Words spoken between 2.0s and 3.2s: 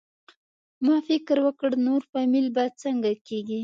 فامیل به څنګه